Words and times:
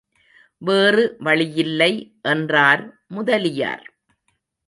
வேறு 0.61 1.15
வழியில்லை 1.19 1.91
என்றார் 2.21 2.83
முதலியார். 3.07 3.85